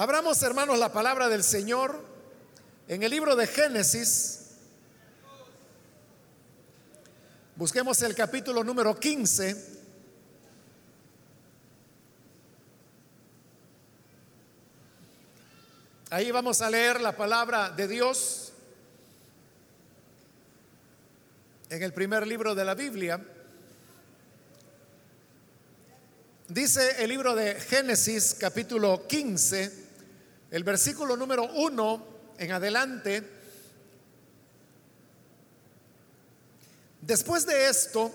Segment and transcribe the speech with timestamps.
[0.00, 2.00] Abramos, hermanos, la palabra del Señor
[2.86, 4.50] en el libro de Génesis.
[7.56, 9.56] Busquemos el capítulo número 15.
[16.10, 18.52] Ahí vamos a leer la palabra de Dios
[21.70, 23.20] en el primer libro de la Biblia.
[26.46, 29.87] Dice el libro de Génesis capítulo 15,
[30.50, 32.06] el versículo número 1
[32.38, 33.28] en adelante.
[37.00, 38.12] Después de esto,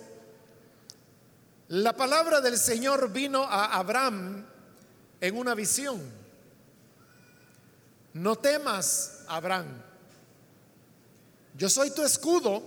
[1.69, 4.45] la palabra del Señor vino a Abraham
[5.21, 6.01] en una visión.
[8.13, 9.81] No temas, Abraham.
[11.55, 12.63] Yo soy tu escudo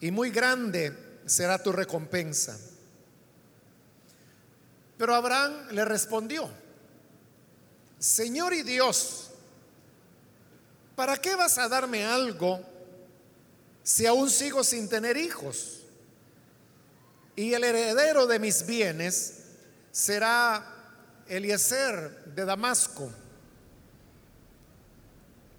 [0.00, 2.58] y muy grande será tu recompensa.
[4.96, 6.48] Pero Abraham le respondió,
[8.02, 9.30] Señor y Dios,
[10.96, 12.60] ¿para qué vas a darme algo
[13.84, 15.82] si aún sigo sin tener hijos?
[17.36, 19.44] Y el heredero de mis bienes
[19.92, 20.66] será
[21.28, 23.08] Eliezer de Damasco.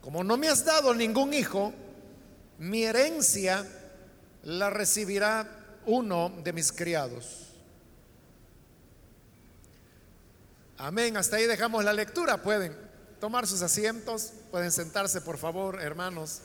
[0.02, 1.74] Como no me has dado ningún hijo,
[2.60, 3.66] mi herencia
[4.44, 7.53] la recibirá uno de mis criados.
[10.84, 11.16] Amén.
[11.16, 12.42] Hasta ahí dejamos la lectura.
[12.44, 12.76] Pueden
[13.22, 16.42] tomar sus asientos, pueden sentarse, por favor, hermanos.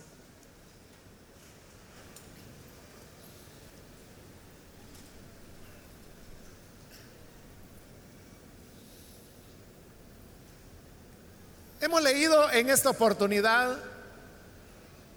[11.80, 13.76] Hemos leído en esta oportunidad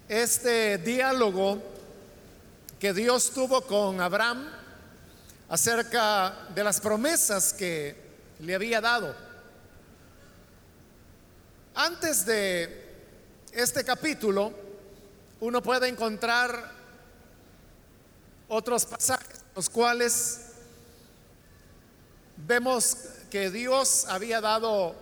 [0.08, 1.62] este diálogo
[2.80, 4.48] que Dios tuvo con Abraham
[5.48, 8.11] acerca de las promesas que
[8.42, 9.14] le había dado.
[11.74, 12.90] Antes de
[13.52, 14.52] este capítulo,
[15.40, 16.72] uno puede encontrar
[18.48, 20.40] otros pasajes, los cuales
[22.36, 22.96] vemos
[23.30, 24.96] que Dios había dado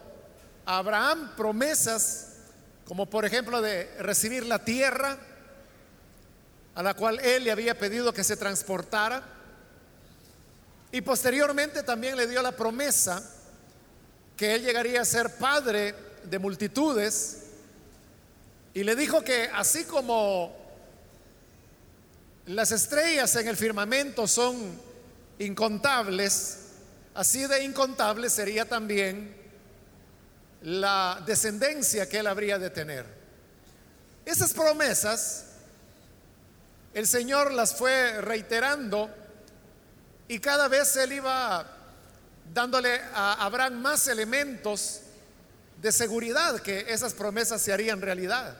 [0.66, 2.34] a Abraham promesas,
[2.86, 5.16] como por ejemplo de recibir la tierra
[6.74, 9.39] a la cual él le había pedido que se transportara
[10.92, 13.22] y posteriormente también le dio la promesa
[14.36, 17.42] que él llegaría a ser padre de multitudes.
[18.74, 20.56] Y le dijo que así como
[22.46, 24.80] las estrellas en el firmamento son
[25.38, 26.58] incontables,
[27.14, 29.36] así de incontable sería también
[30.62, 33.06] la descendencia que él habría de tener.
[34.24, 35.44] Esas promesas
[36.92, 39.10] el Señor las fue reiterando
[40.30, 41.66] y cada vez él iba
[42.54, 45.00] dándole a Abraham más elementos
[45.82, 48.56] de seguridad que esas promesas se harían realidad.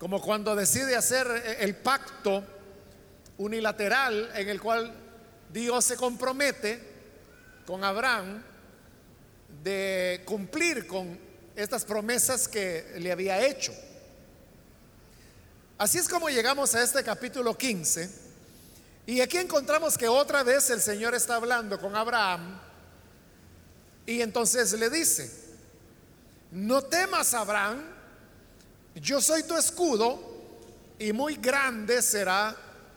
[0.00, 1.28] Como cuando decide hacer
[1.60, 2.42] el pacto
[3.38, 4.92] unilateral en el cual
[5.52, 6.82] Dios se compromete
[7.64, 8.42] con Abraham
[9.62, 11.20] de cumplir con
[11.54, 13.72] estas promesas que le había hecho.
[15.78, 18.21] Así es como llegamos a este capítulo 15
[19.06, 22.60] y aquí encontramos que otra vez el Señor está hablando con Abraham
[24.06, 25.30] y entonces le dice,
[26.52, 27.82] no temas Abraham,
[28.94, 30.20] yo soy tu escudo
[30.98, 32.54] y muy grande será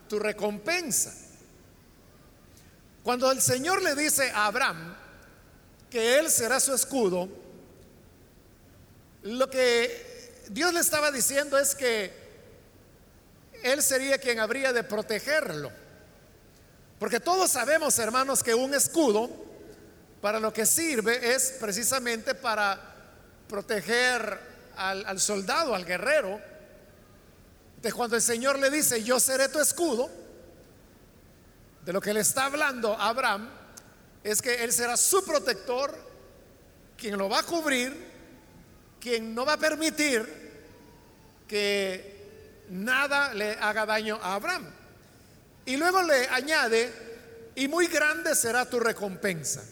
[0.08, 1.14] tu recompensa.
[3.04, 4.96] Cuando el Señor le dice a Abraham
[5.90, 7.30] que él será su escudo,
[9.24, 12.12] lo que Dios le estaba diciendo es que
[13.64, 15.84] él sería quien habría de protegerlo.
[17.00, 19.29] Porque todos sabemos, hermanos, que un escudo
[20.22, 22.79] para lo que sirve es precisamente para
[23.47, 24.39] proteger
[24.75, 26.39] al, soldado, al guerrero.
[27.81, 30.09] De cuando el Señor le dice, yo seré tu escudo,
[31.83, 33.47] de lo que le está hablando a Abraham,
[34.23, 35.95] es que Él será su protector,
[36.98, 37.94] quien lo va a cubrir,
[39.00, 40.27] quien no va a permitir
[41.48, 44.65] que nada le haga daño a Abraham.
[45.65, 46.91] Y luego le añade,
[47.56, 49.63] y muy grande será tu recompensa.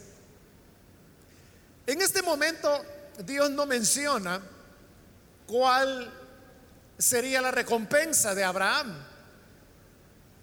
[1.86, 2.84] En este momento
[3.20, 4.42] Dios no menciona
[5.46, 6.12] cuál
[6.98, 8.96] sería la recompensa de Abraham,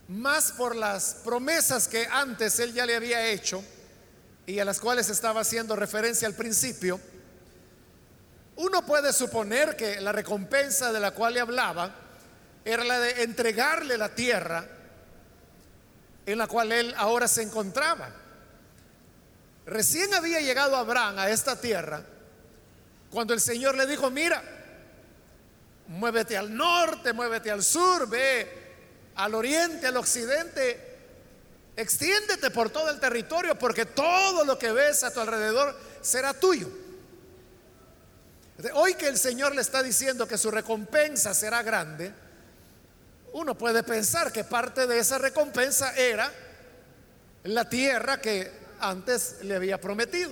[0.09, 3.63] más por las promesas que antes él ya le había hecho
[4.47, 7.01] y a las cuales estaba haciendo referencia al principio.
[8.57, 11.95] Uno puede suponer que la recompensa de la cual le hablaba
[12.65, 14.80] era la de entregarle la tierra
[16.27, 18.11] en la cual él ahora se encontraba.
[19.67, 22.03] Recién había llegado Abraham a esta tierra
[23.11, 24.43] Cuando el Señor le dijo, mira,
[25.89, 28.49] muévete al norte, muévete al sur, ve
[29.17, 30.99] al oriente, al occidente,
[31.77, 36.69] extiéndete por todo el territorio porque todo lo que ves a tu alrededor será tuyo.
[38.75, 42.13] Hoy que el Señor le está diciendo que su recompensa será grande,
[43.33, 46.31] uno puede pensar que parte de esa recompensa era
[47.45, 48.51] la tierra que
[48.81, 50.31] antes le había prometido.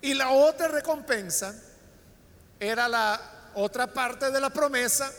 [0.00, 1.54] Y la otra recompensa
[2.58, 5.12] era la otra parte de la promesa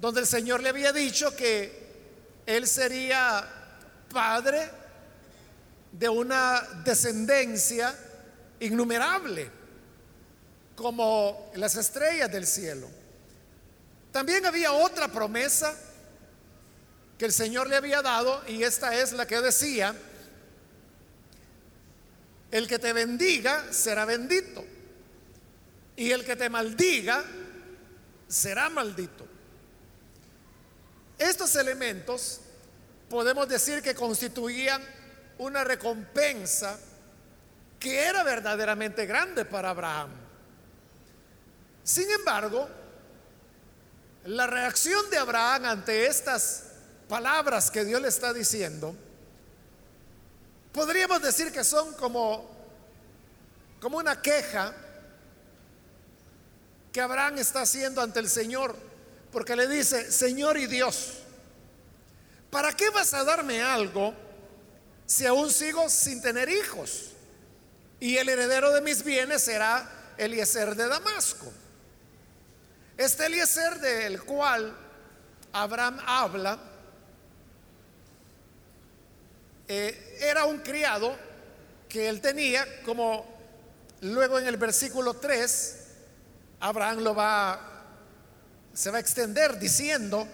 [0.00, 1.90] donde el Señor le había dicho que
[2.46, 3.46] él sería
[4.12, 4.70] padre
[5.92, 7.94] de una descendencia
[8.60, 9.50] innumerable
[10.74, 12.88] como las estrellas del cielo.
[14.12, 15.76] También había otra promesa
[17.18, 19.94] que el Señor le había dado y esta es la que decía,
[22.50, 24.64] el que te bendiga será bendito
[25.96, 27.22] y el que te maldiga
[28.26, 29.26] será maldito.
[31.18, 32.40] Estos elementos
[33.08, 34.82] podemos decir que constituían
[35.38, 36.78] una recompensa
[37.78, 40.10] que era verdaderamente grande para Abraham.
[41.84, 42.68] Sin embargo,
[44.24, 46.64] la reacción de Abraham ante estas
[47.08, 48.94] palabras que Dios le está diciendo,
[50.72, 52.48] podríamos decir que son como,
[53.80, 54.74] como una queja
[56.92, 58.76] que Abraham está haciendo ante el Señor,
[59.32, 61.14] porque le dice, Señor y Dios,
[62.50, 64.14] ¿para qué vas a darme algo
[65.06, 67.10] si aún sigo sin tener hijos?
[68.00, 71.52] Y el heredero de mis bienes será Eliezer de Damasco.
[73.00, 74.76] Este Eliezer del cual
[75.54, 76.58] Abraham habla
[79.66, 81.16] eh, era un criado
[81.88, 83.24] que él tenía, como
[84.02, 85.76] luego en el versículo 3,
[86.60, 87.86] Abraham lo va,
[88.74, 90.28] se va a extender diciendo,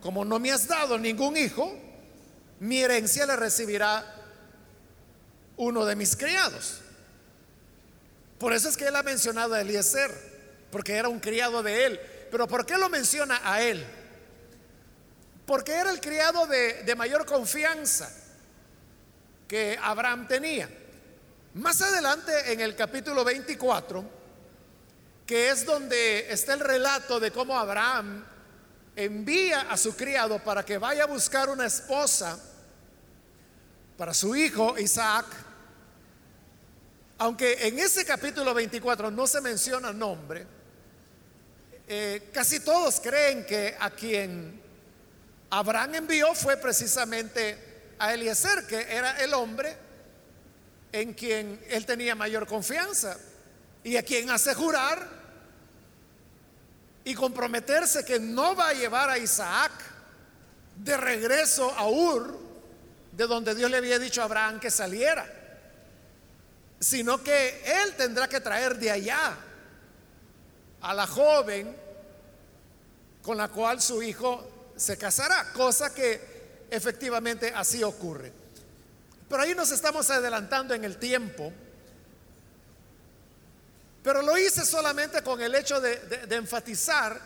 [0.00, 1.76] como no me has dado ningún hijo,
[2.60, 4.04] mi herencia la recibirá
[5.56, 6.82] uno de mis criados.
[8.38, 10.31] Por eso es que él ha mencionado a Eliezer,
[10.72, 12.00] porque era un criado de él.
[12.30, 13.86] Pero ¿por qué lo menciona a él?
[15.44, 18.10] Porque era el criado de, mayor confianza
[19.46, 20.68] que Abraham tenía.
[21.54, 24.02] Más adelante en el capítulo 24,
[25.26, 28.24] que es donde está el relato de cómo Abraham
[28.96, 32.38] envía a su criado para que vaya a buscar una esposa
[33.98, 35.26] para su hijo Isaac,
[37.18, 40.46] aunque en ese capítulo 24 no se menciona nombre,
[41.94, 44.58] eh, casi todos creen que a quien
[45.50, 49.76] Abraham envió fue precisamente a Eliezer, que era el hombre
[50.90, 53.18] en quien él tenía mayor confianza
[53.84, 55.06] y a quien hace jurar
[57.04, 59.72] y comprometerse que no va a llevar a Isaac
[60.76, 62.38] de regreso a Ur,
[63.12, 65.30] de donde Dios le había dicho a Abraham que saliera,
[66.80, 69.36] sino que él tendrá que traer de allá
[70.82, 71.74] a la joven
[73.22, 78.32] con la cual su hijo se casará, cosa que efectivamente así ocurre.
[79.28, 81.52] Pero ahí nos estamos adelantando en el tiempo.
[84.02, 87.18] Pero lo hice solamente con el hecho de, enfatizar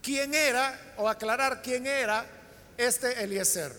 [0.00, 2.24] quién era o aclarar quién era
[2.76, 3.74] este Eliezer.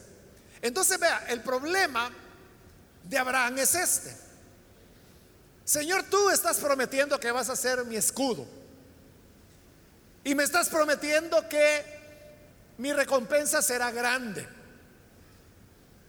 [0.62, 2.12] Entonces vea, el problema
[3.04, 4.16] de Abraham es este.
[5.64, 8.61] Señor, tú estás prometiendo que vas a ser mi escudo.
[10.24, 11.84] Y me estás prometiendo que
[12.78, 14.48] mi recompensa será grande.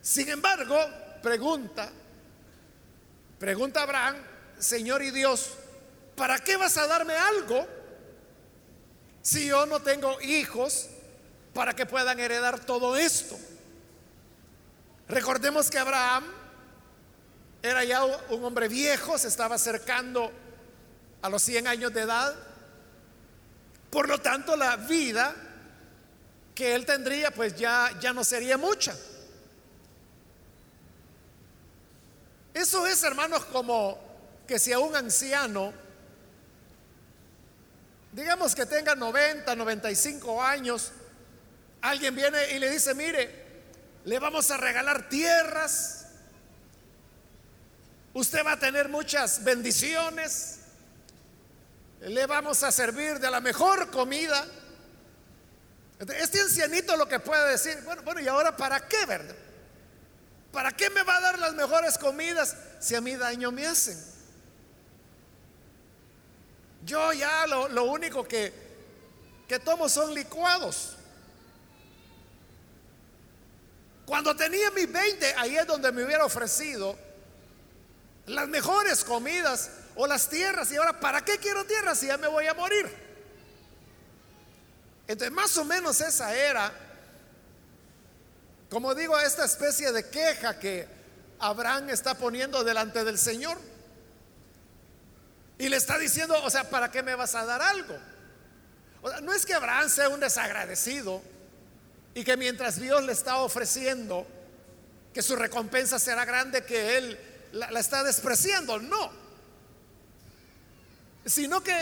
[0.00, 0.78] Sin embargo,
[1.22, 1.90] pregunta,
[3.38, 4.16] pregunta Abraham,
[4.58, 5.50] Señor y Dios,
[6.16, 7.66] ¿para qué vas a darme algo
[9.22, 10.88] si yo no tengo hijos
[11.54, 13.38] para que puedan heredar todo esto?
[15.08, 16.24] Recordemos que Abraham
[17.62, 20.32] era ya un hombre viejo, se estaba acercando
[21.22, 22.34] a los 100 años de edad.
[23.92, 25.36] Por lo tanto, la vida
[26.54, 28.96] que él tendría pues ya, ya no sería mucha.
[32.54, 33.98] Eso es, hermanos, como
[34.46, 35.74] que si a un anciano,
[38.12, 40.92] digamos que tenga 90, 95 años,
[41.82, 43.44] alguien viene y le dice, mire,
[44.06, 46.06] le vamos a regalar tierras,
[48.14, 50.61] usted va a tener muchas bendiciones,
[52.02, 54.44] le vamos a servir de la mejor comida.
[56.00, 59.36] Este ancianito lo que puede decir, bueno, bueno, ¿y ahora para qué, verdad?
[60.50, 63.96] ¿Para qué me va a dar las mejores comidas si a mí daño me hacen?
[66.84, 68.52] Yo ya lo, lo único que,
[69.46, 70.96] que tomo son licuados.
[74.04, 76.98] Cuando tenía mis 20, ahí es donde me hubiera ofrecido
[78.26, 80.70] las mejores comidas o las tierras.
[80.72, 82.86] Y ahora, ¿para qué quiero tierras si ya me voy a morir?
[85.06, 86.72] Entonces, más o menos esa era,
[88.70, 90.88] como digo, esta especie de queja que
[91.38, 93.58] Abraham está poniendo delante del Señor.
[95.58, 97.96] Y le está diciendo, o sea, ¿para qué me vas a dar algo?
[99.22, 101.20] No es que Abraham sea un desagradecido
[102.14, 104.26] y que mientras Dios le está ofreciendo
[105.12, 107.18] que su recompensa será grande, que él
[107.52, 108.78] la, la está despreciando.
[108.78, 109.21] No.
[111.24, 111.74] Sino que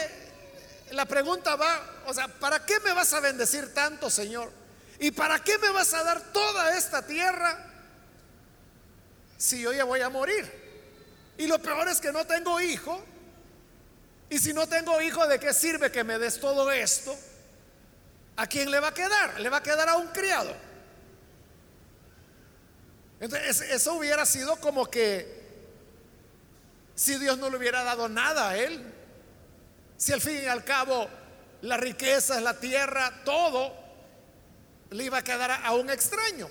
[0.90, 4.50] la pregunta va, o sea, ¿para qué me vas a bendecir tanto, Señor?
[4.99, 7.66] ¿Y para qué me vas a dar toda esta tierra
[9.38, 10.61] si yo ya voy a morir?
[11.38, 13.02] Y lo peor es que no tengo hijo
[14.28, 17.16] y si no tengo hijo, ¿de qué sirve que me des todo esto?
[18.37, 19.40] ¿A quién le va a quedar?
[19.40, 20.54] Le va a quedar a un criado.
[23.18, 25.40] Entonces, eso hubiera sido como que
[26.94, 28.80] si Dios no le hubiera dado nada a él,
[30.00, 31.11] si al fin y al cabo
[31.61, 33.76] la riqueza, la tierra, todo
[34.88, 36.49] le iba a quedar a, un extraño.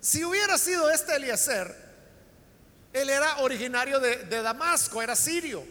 [0.00, 1.76] Si hubiera sido este Eliezer,
[2.94, 5.62] él era originario de, de Damasco, era sirio.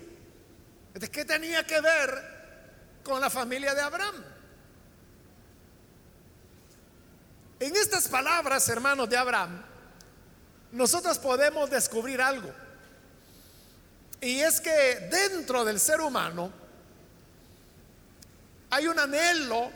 [0.93, 4.23] ¿De qué tenía que ver con la familia de Abraham?
[7.59, 9.65] En estas palabras, hermanos de Abraham,
[10.71, 12.53] nosotros podemos descubrir algo.
[14.21, 16.51] Y es que dentro del ser humano
[18.69, 19.71] hay un anhelo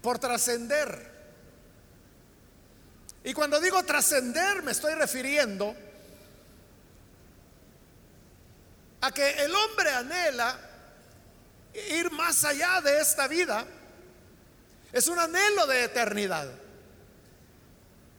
[0.00, 1.14] por trascender.
[3.24, 5.74] Y cuando digo trascender me estoy refiriendo
[9.00, 10.58] a que el hombre anhela
[11.74, 13.66] ir más allá de esta vida.
[14.92, 16.48] Es un anhelo de eternidad.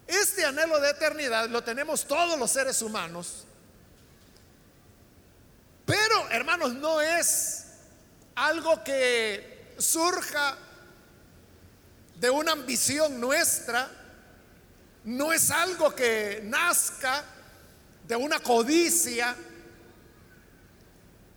[0.05, 3.46] Este anhelo de eternidad lo tenemos todos los seres humanos.
[5.87, 7.65] Pero, hermanos, no es
[8.35, 10.57] algo que surja
[12.15, 13.89] de una ambición nuestra,
[15.05, 17.23] no es algo que nazca
[18.05, 19.33] de una codicia,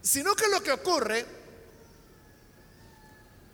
[0.02, 1.24] sino que lo que ocurre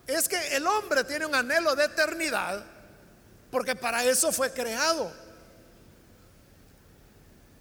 [0.07, 2.65] es que el hombre tiene un anhelo de eternidad
[3.51, 5.13] porque para eso fue creado.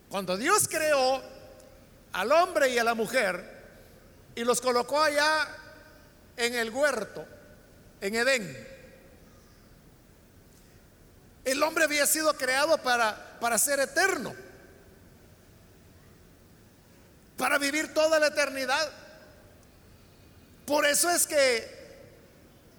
[0.08, 1.35] Cuando Dios creó
[2.16, 3.44] al hombre y a la mujer
[4.36, 5.48] y los colocó allá
[6.38, 7.26] en el huerto,
[8.02, 8.68] en Edén,
[11.46, 14.34] el hombre había sido creado para, para ser eterno
[17.38, 18.90] para vivir toda la eternidad.
[20.66, 21.70] Por eso es que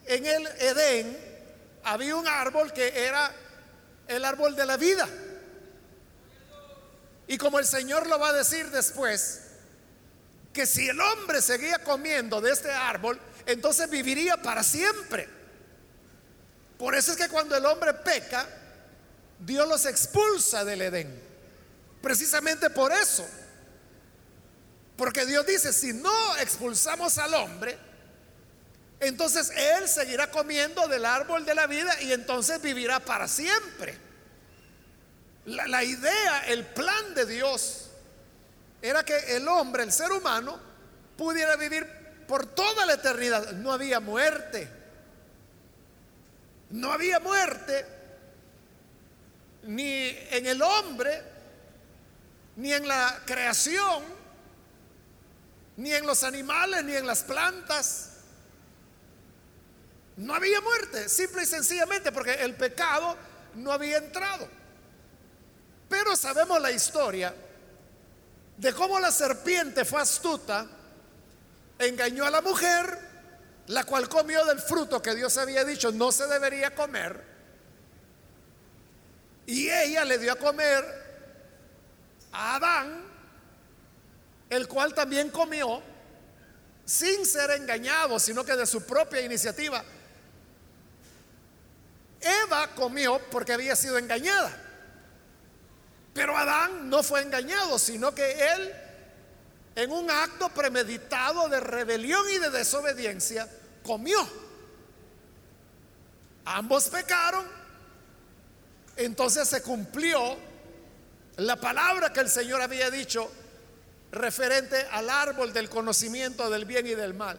[0.07, 1.19] en el Edén
[1.85, 3.31] había un árbol que era
[4.09, 5.07] el árbol de la vida.
[7.28, 9.42] Y como el Señor lo va a decir después,
[10.52, 15.28] que si el hombre seguía comiendo de este árbol, entonces viviría para siempre.
[16.78, 18.47] Por eso es que cuando el hombre peca,
[19.38, 21.23] Dios los expulsa del Edén.
[22.00, 23.26] Precisamente por eso.
[24.97, 27.78] Porque Dios dice, si no expulsamos al hombre,
[29.00, 34.06] entonces él seguirá comiendo del árbol de la vida y entonces vivirá para siempre.
[35.47, 37.91] La, idea, el plan de Dios
[38.83, 40.59] era que el hombre, el ser humano,
[41.17, 41.87] pudiera vivir
[42.26, 43.53] por toda la eternidad.
[43.53, 44.69] No había muerte.
[46.71, 47.87] No había muerte
[49.62, 51.23] ni en el hombre,
[52.57, 54.03] ni en la creación,
[55.76, 58.15] ni en los animales, ni en las plantas.
[60.17, 63.17] No había muerte, simple y sencillamente porque el pecado
[63.55, 64.56] no había entrado.
[65.88, 67.35] Pero sabemos la historia
[68.57, 70.66] de cómo la serpiente fue astuta,
[71.78, 72.99] engañó a la mujer,
[73.69, 77.23] la cual comió del fruto que Dios había dicho no se debería comer,
[79.47, 80.85] y ella le dio a comer
[82.33, 83.07] a Adán
[84.50, 85.83] el cual también comió
[86.85, 89.85] sin ser engañado, sino que de su propia iniciativa.
[92.21, 94.65] Eva comió porque había sido engañada.
[96.16, 98.73] Pero Adán no fue engañado, sino que él,
[99.75, 103.46] en un acto premeditado de rebelión y de desobediencia,
[103.82, 104.26] comió.
[106.46, 107.44] Ambos pecaron.
[108.96, 110.38] Entonces se cumplió
[111.37, 113.30] la palabra que el Señor había dicho
[114.11, 117.38] referente al árbol del conocimiento del bien y del mal.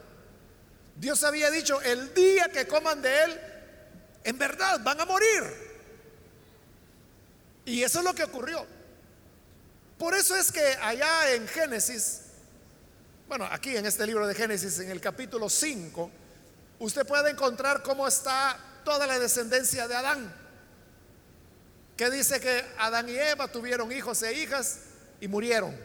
[0.96, 3.42] Dios había dicho, el día que coman de él,
[4.24, 5.67] en verdad van a morir.
[7.68, 8.66] Y eso es lo que ocurrió.
[10.00, 12.22] Por eso es que allá en Génesis,
[13.28, 16.10] bueno, aquí en este libro de Génesis, en el capítulo 5,
[16.80, 20.34] usted puede encontrar cómo está toda la descendencia de Adán,
[21.98, 24.80] que dice que Adán y Eva tuvieron hijos e hijas
[25.20, 25.78] y murieron.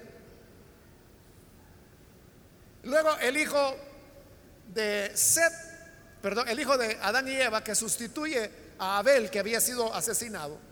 [2.85, 3.77] Luego el hijo
[4.73, 5.53] de Seth,
[6.23, 10.59] perdón, el hijo de Adán y Eva que sustituye a Abel que había sido asesinado,
[10.61, 10.72] es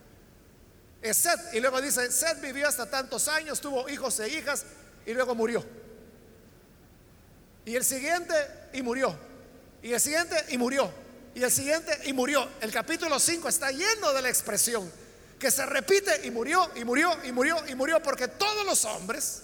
[1.02, 1.54] Seth.
[1.54, 4.64] Y luego dice, Seth vivió hasta tantos años, tuvo hijos e hijas
[5.06, 5.64] y luego murió.
[7.64, 8.34] Y el siguiente
[8.72, 9.16] y murió.
[9.82, 10.92] Y el siguiente y murió.
[11.34, 12.48] Y el siguiente y murió.
[12.60, 14.90] El capítulo 5 está lleno de la expresión
[15.38, 19.42] que se repite y murió y murió y murió y murió porque todos los hombres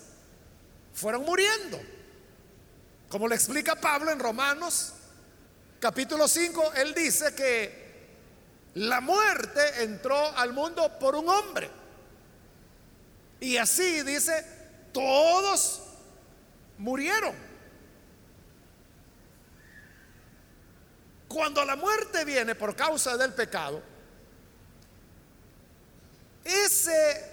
[0.93, 1.81] fueron muriendo.
[3.09, 4.93] Como le explica Pablo en Romanos
[5.81, 7.86] capítulo 5, él dice que
[8.77, 11.71] la muerte entró al mundo por un hombre.
[13.41, 14.45] Y así dice,
[14.93, 15.83] todos
[16.77, 17.35] murieron.
[21.27, 23.83] Cuando la muerte viene por causa del pecado,
[26.45, 27.31] ese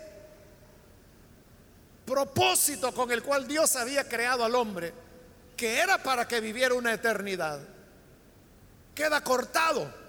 [2.05, 4.93] propósito con el cual Dios había creado al hombre
[5.57, 7.59] que era para que viviera una eternidad,
[8.95, 10.02] queda cortado.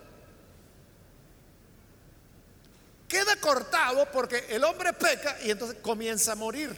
[3.15, 6.77] Queda cortado porque el hombre peca y entonces comienza a morir.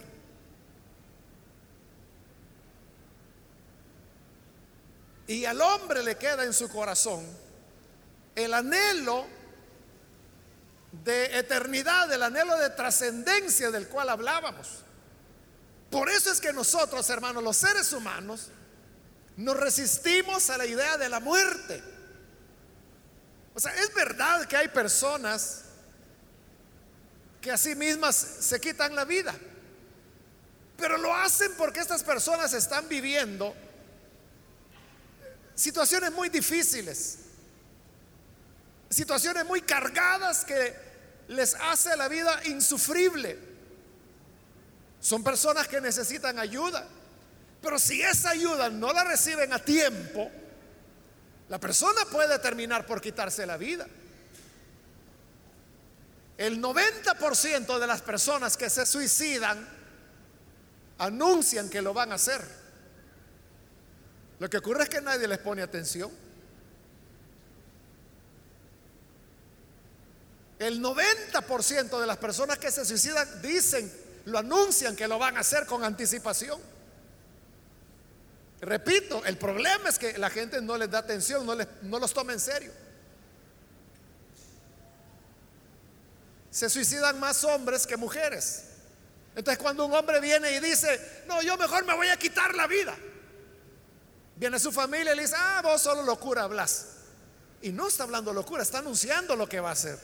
[5.26, 7.26] Y al hombre le queda en su corazón
[8.35, 9.25] el anhelo
[11.05, 14.83] de eternidad, el anhelo de trascendencia del cual hablábamos.
[15.90, 18.49] Por eso es que nosotros, hermanos, los seres humanos,
[19.39, 21.82] nos resistimos a la idea de la muerte.
[23.54, 25.63] O sea, es verdad que hay personas
[27.47, 29.32] que a sí mismas se quitan la vida,
[30.76, 33.54] pero lo hacen porque estas personas están viviendo
[35.54, 37.19] situaciones muy difíciles,
[38.91, 40.75] situaciones muy cargadas que
[41.28, 43.39] les hace la vida insufrible.
[44.99, 46.85] Son personas que necesitan ayuda.
[47.63, 50.28] Pero si esa ayuda no la reciben a tiempo,
[51.49, 53.87] la persona puede terminar por quitarse la vida.
[56.38, 59.66] El 90% de las personas que se suicidan
[60.99, 62.42] anuncian que lo van a hacer.
[64.38, 66.10] Lo que ocurre es que nadie les pone atención.
[70.58, 73.92] El 90% de las personas que se suicidan dicen,
[74.26, 76.60] lo anuncian que lo van a hacer con anticipación.
[78.60, 82.32] Repito, el problema es que la gente no les da atención, no, no los toma
[82.32, 82.72] en serio.
[86.56, 88.62] Se suicidan más hombres que mujeres.
[89.34, 92.66] Entonces cuando un hombre viene y dice, no, yo mejor me voy a quitar la
[92.66, 92.97] vida.
[94.36, 96.86] Viene su familia y le dice, ah, vos solo locura hablas.
[97.60, 99.99] Y no está hablando locura, está anunciando lo que va a hacer.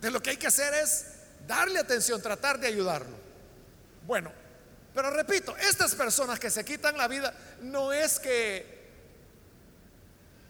[0.00, 1.04] De lo que hay que hacer es
[1.46, 3.16] darle atención, tratar de ayudarlo.
[4.08, 4.32] Bueno,
[4.92, 8.66] pero repito, estas personas que se quitan la vida no es que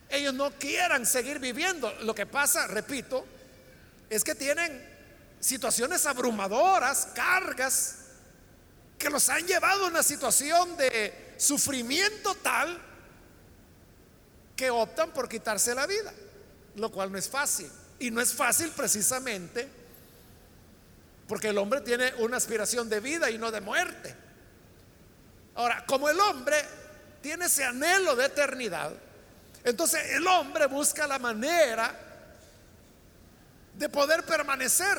[0.09, 1.92] ellos no quieran seguir viviendo.
[2.05, 3.27] Lo que pasa, repito,
[4.11, 4.87] es que tienen
[5.40, 7.97] situaciones abrumadoras, cargas,
[8.99, 12.79] que los han llevado a una situación de sufrimiento tal
[14.57, 16.12] que optan por quitarse la vida,
[16.75, 17.71] lo cual no es fácil.
[18.01, 19.68] Y no es fácil precisamente
[21.29, 24.16] porque el hombre tiene una aspiración de vida y no de muerte.
[25.55, 26.57] Ahora, como el hombre
[27.21, 28.92] tiene ese anhelo de eternidad,
[29.62, 32.08] entonces el hombre busca la manera
[33.79, 34.99] de poder permanecer.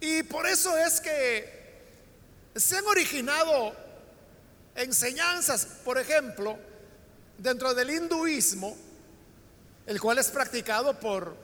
[0.00, 1.82] Y por eso es que
[2.54, 3.74] se han originado
[4.74, 6.58] enseñanzas, por ejemplo,
[7.38, 8.76] dentro del hinduismo,
[9.86, 11.34] el cual es practicado por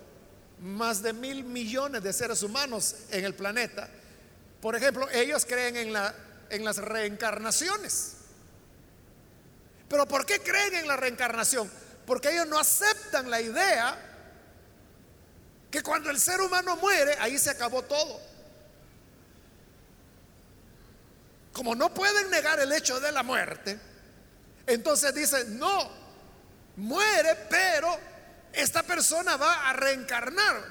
[0.61, 3.89] más de mil millones de seres humanos en el planeta.
[4.61, 6.15] Por ejemplo, ellos creen en, la,
[6.51, 8.17] en las reencarnaciones.
[9.89, 11.71] Pero ¿por qué creen en la reencarnación?
[12.05, 14.10] Porque ellos no aceptan la idea
[15.71, 18.21] que cuando el ser humano muere, ahí se acabó todo.
[21.53, 23.79] Como no pueden negar el hecho de la muerte,
[24.67, 25.91] entonces dicen, no,
[26.77, 27.99] muere, pero
[28.53, 30.63] esta persona va a reencarnar,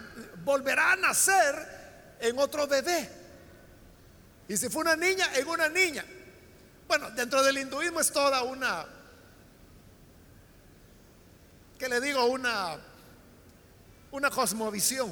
[0.43, 3.09] volverá a nacer en otro bebé.
[4.47, 6.03] Y si fue una niña, en una niña.
[6.88, 8.85] Bueno, dentro del hinduismo es toda una,
[11.77, 12.25] ¿qué le digo?
[12.25, 12.79] Una,
[14.11, 15.11] una cosmovisión.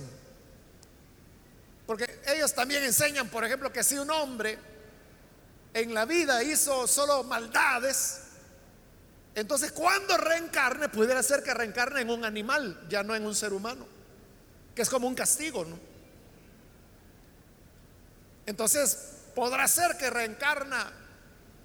[1.85, 4.57] Porque ellos también enseñan, por ejemplo, que si un hombre
[5.73, 8.21] en la vida hizo solo maldades,
[9.35, 13.53] entonces cuando reencarne, pudiera ser que reencarne en un animal, ya no en un ser
[13.53, 13.85] humano,
[14.75, 15.79] que es como un castigo, ¿no?
[18.45, 18.97] Entonces,
[19.35, 20.91] podrá ser que reencarna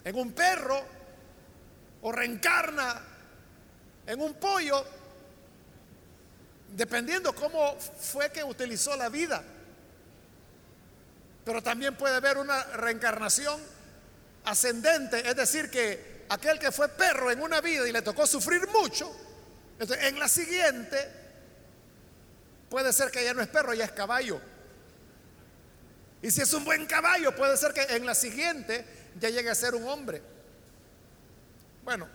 [0.04, 0.82] en un perro
[2.02, 3.00] o reencarna
[4.06, 4.84] en un pollo,
[6.72, 9.42] dependiendo cómo fue que utilizó la vida.
[11.44, 13.60] Pero también puede haber una reencarnación
[14.44, 18.66] ascendente, es decir, que aquel que fue perro en una vida y le tocó sufrir
[18.68, 19.14] mucho,
[19.78, 21.10] en la siguiente
[22.70, 24.40] puede ser que ya no es perro, ya es caballo.
[26.22, 28.86] Y si es un buen caballo, puede ser que en la siguiente
[29.18, 30.22] ya llegue a ser un hombre.
[31.84, 32.08] Bueno,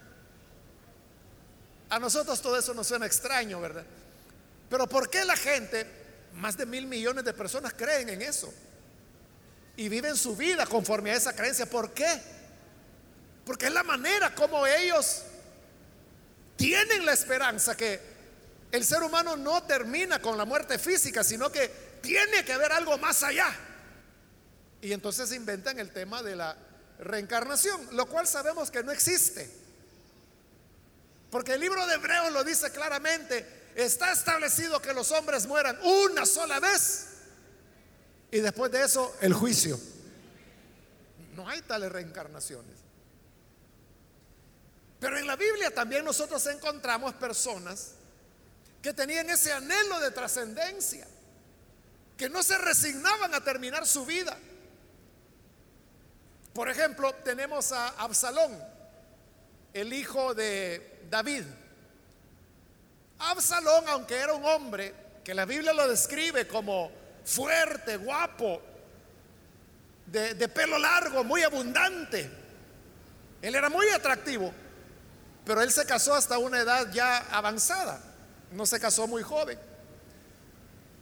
[1.89, 3.86] a nosotros todo eso nos suena extraño, ¿verdad?
[4.69, 5.86] Pero ¿por qué la gente,
[6.34, 8.53] más de mil millones de personas creen en eso?
[9.77, 11.67] y viven su vida conforme a esa creencia.
[11.67, 12.19] ¿Por qué?
[13.45, 15.21] Porque es la manera como ellos
[16.58, 18.01] tienen la esperanza que
[18.71, 22.97] el ser humano no termina con la muerte física, sino que tiene que haber algo
[22.97, 23.56] más allá.
[24.82, 26.58] Y entonces inventan el tema de la
[26.99, 29.47] reencarnación, lo cual sabemos que no existe.
[31.30, 33.45] Porque el libro de Hebreos lo dice claramente,
[33.78, 37.08] está establecido que los hombres mueran una sola vez
[38.32, 39.80] y después de eso, el juicio.
[41.36, 42.76] No hay tales reencarnaciones.
[45.00, 47.92] Pero en la Biblia también nosotros encontramos personas
[48.82, 51.08] que tenían ese anhelo de trascendencia,
[52.18, 54.38] que no se resignaban a terminar su vida.
[56.54, 58.58] Por ejemplo, tenemos a Absalón,
[59.74, 61.44] el hijo de David.
[63.19, 66.91] Absalón, aunque era un hombre que la Biblia lo describe como
[67.25, 68.62] fuerte, guapo,
[70.06, 72.30] de, pelo largo, muy abundante.
[73.41, 74.53] Él era muy atractivo,
[75.45, 78.01] pero él se casó hasta una edad ya avanzada,
[78.51, 79.60] no se casó muy joven.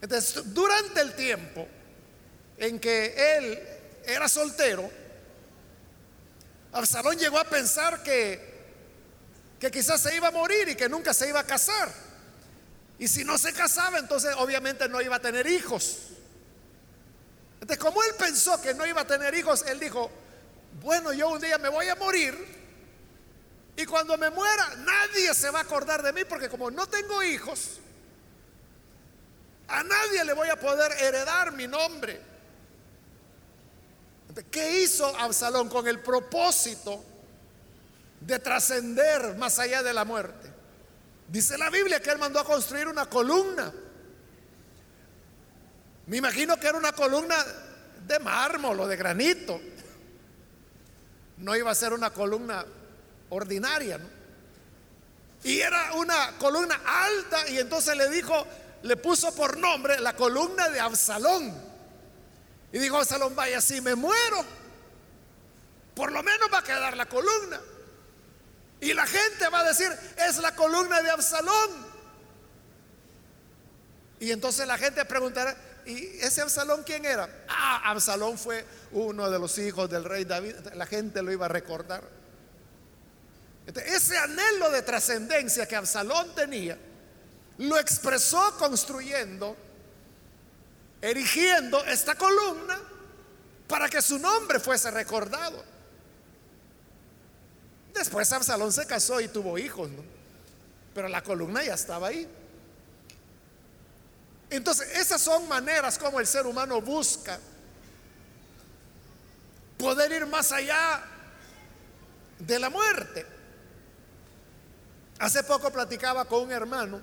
[0.02, 1.68] Entonces, durante el tiempo
[2.58, 3.60] en que él
[4.06, 4.90] era soltero,
[6.72, 8.54] Absalón llegó a pensar que,
[9.60, 12.05] que quizás se iba a morir y que nunca se iba a casar.
[12.98, 15.98] Y si no se casaba, entonces obviamente no iba a tener hijos.
[17.62, 20.12] Entonces, como él pensó que no iba a tener hijos, él dijo,
[20.82, 22.36] bueno, yo un día me voy a morir
[23.78, 27.22] y cuando me muera nadie se va a acordar de mí porque como no tengo
[27.24, 27.80] hijos,
[29.68, 32.22] a nadie le voy a poder heredar mi nombre.
[34.52, 37.04] ¿Qué hizo Absalón con el propósito
[38.20, 40.45] de trascender más allá de la muerte?
[41.28, 43.74] Dice la Biblia que él mandó a construir una columna
[46.08, 47.36] me imagino que era una columna
[48.06, 49.60] de mármol o de granito.
[51.38, 52.64] No iba a ser una columna
[53.30, 54.00] ordinaria.
[55.44, 58.46] Y era una columna alta y entonces le dijo,
[58.84, 61.54] le puso por nombre la columna de Absalón.
[62.72, 64.46] Y dijo Absalón, vaya, si me muero,
[65.96, 67.60] por lo menos va a quedar la columna.
[68.86, 71.72] Y la gente va a decir, es la columna de Absalón.
[74.20, 77.28] Y entonces la gente preguntará, ¿Y ese Absalón quién era?
[77.48, 80.56] Ah, Absalón fue uno de los hijos del rey David.
[80.76, 82.04] La gente lo iba a recordar.
[83.66, 86.78] ese anhelo de trascendencia que Absalón tenía,
[87.58, 89.58] lo expresó construyendo,
[91.02, 92.80] erigiendo esta columna
[93.68, 95.75] para que su nombre fuese recordado.
[97.96, 99.90] Después Absalón se casó y tuvo hijos,
[100.94, 102.28] pero la columna ya estaba ahí.
[104.50, 107.40] Entonces, esas son maneras como el ser humano busca
[109.78, 111.04] poder ir más allá
[112.38, 113.26] de la muerte.
[115.20, 117.02] Hace poco platicaba con un hermano.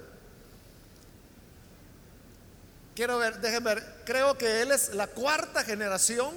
[2.95, 6.35] Quiero ver, déjenme ver, creo que él es la cuarta generación,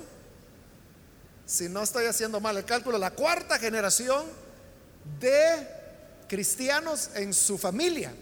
[1.46, 4.45] si no estoy haciendo mal el cálculo, la cuarta generación
[5.20, 5.68] de
[6.28, 8.14] cristianos en su familia.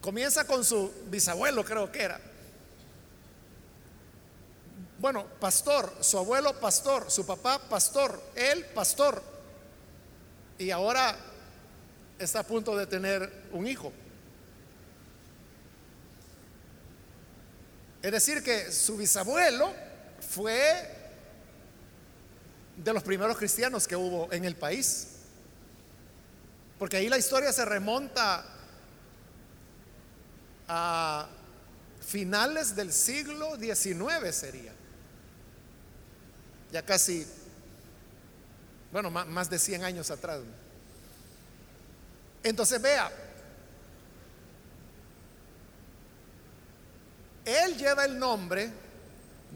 [0.00, 2.20] Comienza con su bisabuelo, creo que era.
[4.98, 9.22] Bueno, pastor, su abuelo pastor, su papá pastor, él pastor.
[10.58, 11.16] Y ahora
[12.18, 13.92] está a punto de tener un hijo.
[18.02, 19.72] Es decir, que su bisabuelo
[20.20, 20.99] fue
[22.82, 25.08] de los primeros cristianos que hubo en el país.
[26.78, 28.44] Porque ahí la historia se remonta
[30.66, 31.28] a
[32.00, 34.72] finales del siglo XIX sería.
[36.72, 37.26] Ya casi,
[38.92, 40.40] bueno, más de 100 años atrás.
[42.42, 43.10] Entonces vea,
[47.44, 48.70] él lleva el nombre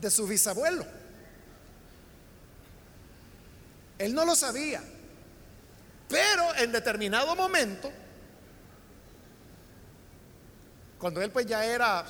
[0.00, 0.84] de su bisabuelo.
[3.98, 4.83] Él no lo sabía.
[6.09, 7.90] Pero en determinado momento,
[10.98, 12.04] cuando él pues ya era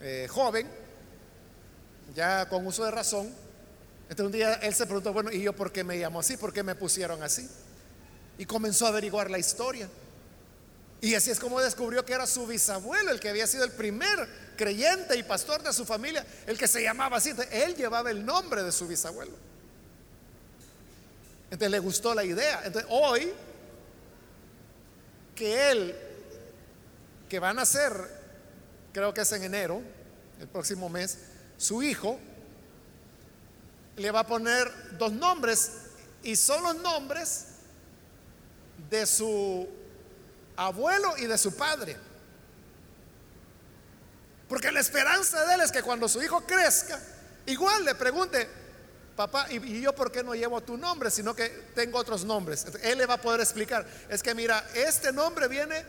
[0.00, 0.68] eh, joven,
[2.14, 3.32] ya con uso de razón,
[4.08, 6.36] entonces un día él se preguntó, bueno, ¿y yo por qué me llamo así?
[6.36, 7.48] ¿Por qué me pusieron así?
[8.38, 9.88] Y comenzó a averiguar la historia.
[11.00, 14.28] Y así es como descubrió que era su bisabuelo, el que había sido el primer
[14.56, 17.32] creyente y pastor de su familia, el que se llamaba así.
[17.52, 19.32] él llevaba el nombre de su bisabuelo.
[21.44, 22.62] Entonces le gustó la idea.
[22.64, 23.32] Entonces hoy,
[25.36, 25.94] que él,
[27.28, 27.92] que van a nacer,
[28.92, 29.80] creo que es en enero,
[30.40, 31.18] el próximo mes,
[31.56, 32.18] su hijo,
[33.96, 35.72] le va a poner dos nombres
[36.22, 37.46] y son los nombres
[38.90, 39.68] de su
[40.58, 41.96] abuelo y de su padre.
[44.48, 46.98] Porque la esperanza de él es que cuando su hijo crezca,
[47.46, 48.48] igual le pregunte,
[49.14, 52.66] papá, ¿y yo por qué no llevo tu nombre, sino que tengo otros nombres?
[52.82, 55.84] Él le va a poder explicar, es que mira, este nombre viene,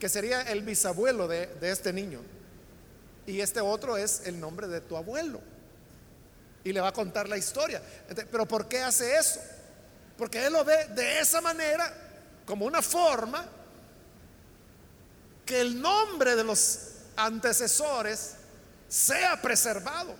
[0.00, 2.20] que sería el bisabuelo de, de este niño,
[3.26, 5.40] y este otro es el nombre de tu abuelo.
[6.64, 7.80] Y le va a contar la historia.
[8.32, 9.40] Pero ¿por qué hace eso?
[10.18, 12.05] Porque él lo ve de esa manera,
[12.46, 13.44] como una forma
[15.44, 16.78] que el nombre de los
[17.16, 18.34] antecesores
[18.88, 20.14] sea preservado.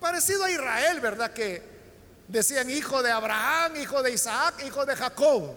[0.00, 1.32] Parecido a Israel, ¿verdad?
[1.32, 1.62] Que
[2.28, 5.54] decían hijo de Abraham, hijo de Isaac, hijo de Jacob.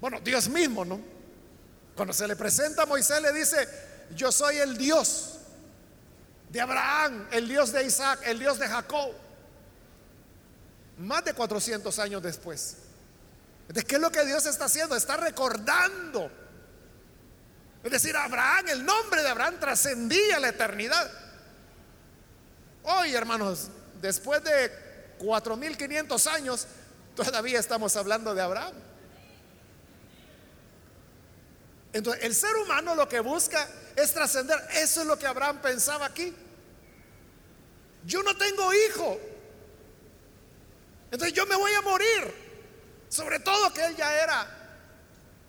[0.00, 1.00] Bueno, Dios mismo, ¿no?
[1.94, 3.68] Cuando se le presenta a Moisés le dice,
[4.16, 5.38] yo soy el Dios
[6.50, 9.12] de Abraham, el Dios de Isaac, el Dios de Jacob.
[10.98, 12.76] Más de 400 años después.
[13.68, 14.96] ¿De qué es lo que Dios está haciendo?
[14.96, 16.30] Está recordando.
[17.82, 21.10] Es decir, Abraham, el nombre de Abraham trascendía la eternidad.
[22.84, 23.68] Hoy, hermanos,
[24.00, 24.70] después de
[25.18, 26.66] 4500 años,
[27.14, 28.74] todavía estamos hablando de Abraham.
[31.92, 34.58] Entonces, el ser humano lo que busca es trascender.
[34.74, 36.34] Eso es lo que Abraham pensaba aquí.
[38.04, 39.20] Yo no tengo hijo.
[41.10, 42.41] Entonces yo me voy a morir.
[43.12, 44.46] Sobre todo que él ya era,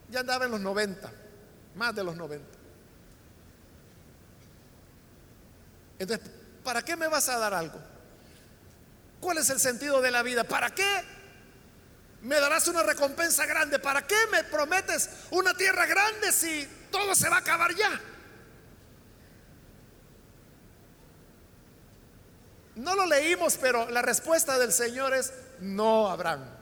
[0.10, 1.10] ya andaba en los 90,
[1.76, 2.46] más de los 90.
[5.98, 6.30] Entonces,
[6.62, 7.80] ¿para qué me vas a dar algo?
[9.22, 10.44] ¿Cuál es el sentido de la vida?
[10.44, 11.06] ¿Para qué
[12.24, 13.80] me darás una recompensa grande?
[13.80, 17.98] ¿Para qué me prometes una tierra grande si todo se va a acabar ya?
[22.76, 26.53] No lo leímos, pero la respuesta del Señor es no, Abraham.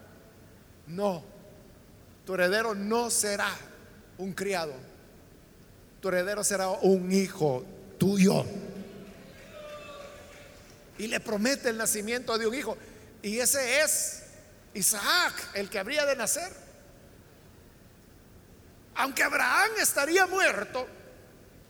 [0.92, 1.24] No.
[2.26, 3.50] Tu heredero no será
[4.18, 4.74] un criado.
[6.02, 7.64] Tu heredero será un hijo
[7.98, 8.46] tuyo
[11.02, 12.78] y le promete el nacimiento de un hijo.
[13.24, 14.22] Y ese es
[14.76, 16.52] Isaac, el que habría de nacer.
[18.94, 20.86] Aunque Abraham estaría muerto,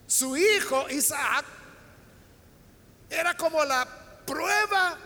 [0.06, 1.46] su hijo Isaac
[3.10, 3.88] era como la
[4.26, 4.98] prueba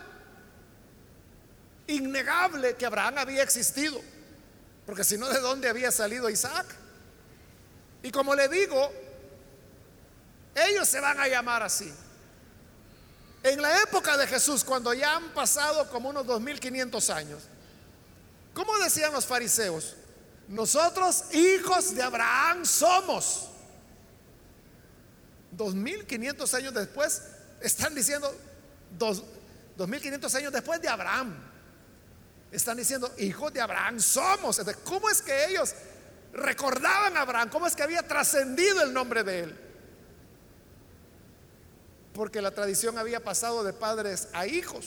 [1.87, 4.01] innegable que Abraham había existido.
[4.85, 6.65] Porque si no, ¿de dónde había salido Isaac?
[8.03, 8.91] Y como le digo,
[10.55, 11.91] ellos se van a llamar así.
[13.43, 17.43] En la época de Jesús, cuando ya han pasado como unos 2500 años,
[18.53, 19.95] ¿cómo decían los fariseos?
[20.47, 23.49] Nosotros hijos de Abraham somos.
[25.51, 27.21] 2500 años después,
[27.61, 28.33] están diciendo,
[29.77, 31.44] 2500 años después de Abraham,
[32.55, 34.61] están diciendo, hijos de Abraham somos.
[34.83, 35.73] ¿Cómo es que ellos
[36.33, 37.49] recordaban a Abraham?
[37.49, 39.65] ¿Cómo es que había trascendido el nombre de él?
[42.15, 44.85] porque la tradición había pasado de padres a hijos.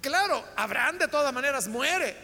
[0.00, 2.16] Claro, Abraham de todas maneras muere,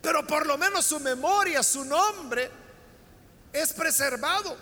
[0.00, 2.48] pero por lo menos su memoria, su nombre
[3.52, 4.56] es preservado.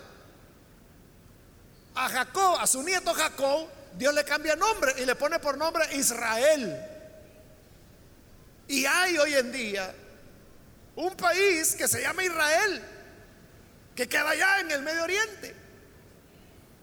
[1.93, 5.85] A Jacob, a su nieto Jacob, Dios le cambia nombre y le pone por nombre
[5.95, 6.91] Israel.
[8.67, 9.93] Y hay hoy en día
[10.95, 12.83] un país que se llama Israel,
[13.95, 15.55] que queda allá en el Medio Oriente.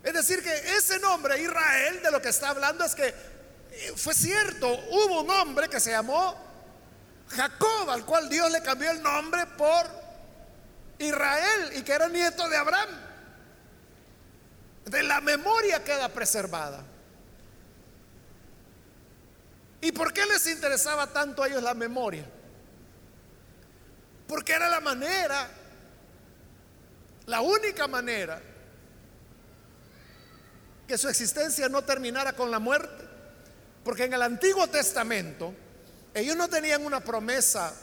[0.03, 4.14] Es decir, que ese nombre Israel de lo que está hablando es que eh, fue
[4.14, 6.37] cierto, hubo un hombre que se llamó
[7.29, 9.87] Jacob, al cual Dios le cambió el nombre por
[10.98, 12.88] Israel y que era nieto de Abraham.
[14.85, 16.85] De la memoria queda preservada.
[19.83, 22.25] ¿Y por qué les interesaba tanto a ellos la memoria?
[24.29, 25.51] Porque era la manera,
[27.27, 28.40] la única manera
[30.87, 33.05] que su existencia no terminara con la muerte.
[33.83, 35.53] Porque en el Antiguo Testamento
[36.14, 37.75] ellos no tenían una promesa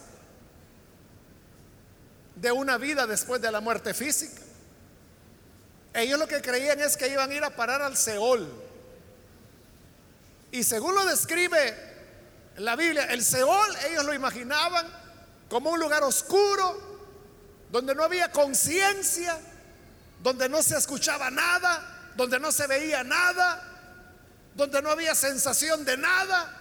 [2.34, 4.40] de una vida después de la muerte física.
[5.92, 8.50] Ellos lo que creían es que iban a ir a parar al Seol.
[10.50, 11.89] Y según lo describe
[12.56, 14.86] la Biblia, el Seol, ellos lo imaginaban
[15.48, 16.90] como un lugar oscuro,
[17.70, 19.38] donde no había conciencia,
[20.22, 23.62] donde no se escuchaba nada, donde no se veía nada,
[24.54, 26.56] donde no había sensación de nada,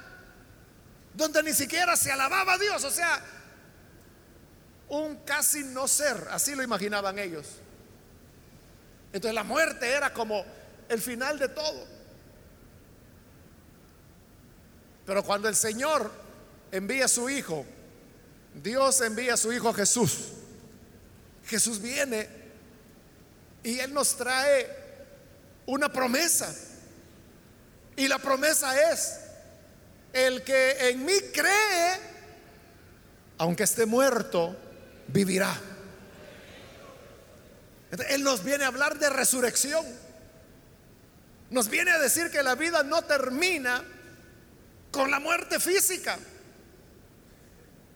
[1.14, 3.22] donde ni siquiera se alababa a Dios, o sea,
[4.90, 7.48] un casi no ser, así lo imaginaban ellos.
[9.12, 10.46] Entonces la muerte era como
[10.88, 11.99] el final de todo.
[15.10, 16.12] Pero cuando el Señor
[16.72, 17.66] envía a su Hijo,
[18.54, 20.34] Dios envía a su Hijo Jesús.
[21.48, 22.30] Jesús viene
[23.64, 24.70] y Él nos trae
[25.66, 26.56] una promesa.
[27.96, 29.22] Y la promesa es,
[30.14, 32.00] el que en mí cree,
[33.40, 34.56] aunque esté muerto,
[35.08, 35.60] vivirá.
[38.10, 39.84] Él nos viene a hablar de resurrección.
[41.50, 43.84] Nos viene a decir que la vida no termina
[44.92, 46.18] con la muerte física,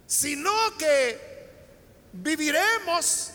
[0.06, 1.34] sino que
[2.14, 3.32] viviremos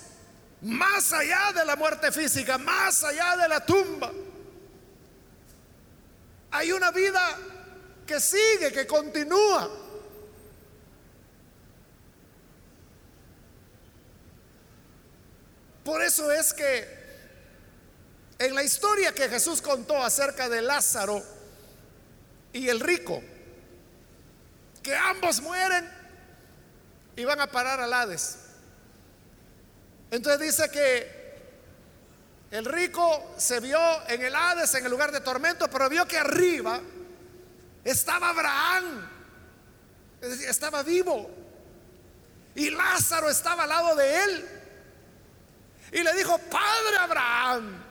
[0.62, 4.12] más allá de la muerte física, más allá de la tumba.
[6.50, 7.20] Hay una vida
[8.06, 9.70] que sigue, que continúa.
[15.84, 16.98] Por eso es que
[18.38, 21.22] en la historia que Jesús contó acerca de Lázaro
[22.52, 23.22] y el rico,
[24.88, 25.86] que ambos mueren
[27.14, 28.38] y van a parar al Hades.
[30.10, 31.18] Entonces dice que
[32.50, 36.16] el rico se vio en el Hades, en el lugar de tormento, pero vio que
[36.16, 36.80] arriba
[37.84, 39.10] estaba Abraham,
[40.22, 41.30] estaba vivo,
[42.54, 44.48] y Lázaro estaba al lado de él.
[45.92, 47.84] Y le dijo, Padre Abraham,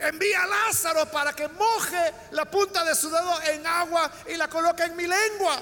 [0.00, 4.48] envía a Lázaro para que moje la punta de su dedo en agua y la
[4.48, 5.60] coloque en mi lengua,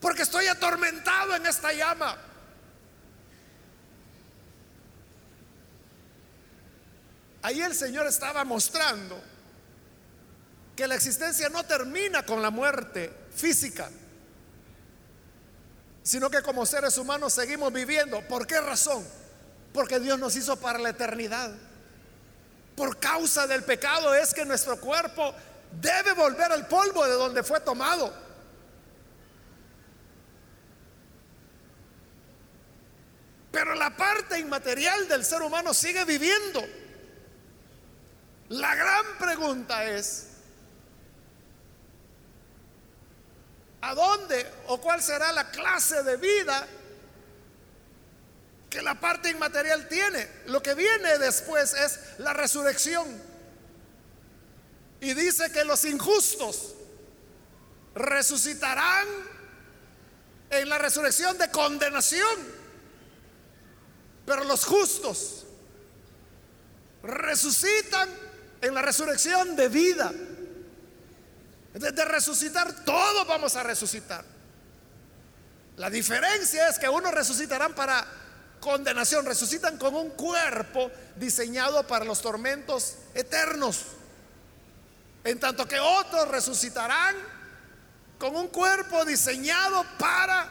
[0.00, 2.16] porque estoy atormentado en esta llama.
[7.42, 9.22] Ahí el Señor estaba mostrando
[10.76, 13.88] que la existencia no termina con la muerte física,
[16.02, 18.20] sino que como seres humanos seguimos viviendo.
[18.28, 19.06] ¿Por qué razón?
[19.72, 21.52] Porque Dios nos hizo para la eternidad
[22.76, 25.34] por causa del pecado es que nuestro cuerpo
[25.80, 28.12] debe volver al polvo de donde fue tomado.
[33.50, 36.62] Pero la parte inmaterial del ser humano sigue viviendo.
[38.48, 40.28] La gran pregunta es,
[43.80, 46.66] ¿a dónde o cuál será la clase de vida
[48.70, 50.26] que la parte inmaterial tiene.
[50.46, 53.04] Lo que viene después es la resurrección.
[55.00, 56.74] Y dice que los injustos
[57.96, 59.08] resucitarán
[60.50, 62.60] en la resurrección de condenación.
[64.24, 65.46] Pero los justos
[67.02, 68.08] resucitan
[68.60, 70.12] en la resurrección de vida.
[71.72, 74.24] De, resucitar, todos vamos a resucitar.
[75.76, 78.19] La diferencia es que unos resucitarán para
[78.60, 83.82] condenación, resucitan con un cuerpo diseñado para los tormentos eternos.
[85.24, 87.16] En tanto que otros resucitarán
[88.18, 90.48] con un cuerpo diseñado para